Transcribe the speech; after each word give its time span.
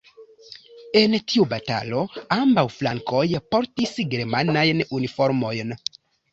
En 1.01 1.17
tiu 1.31 1.45
batalo, 1.51 1.99
ambaŭ 2.37 2.65
flankoj 2.79 3.23
portis 3.53 3.95
germanajn 4.17 4.85
uniformojn. 5.01 5.81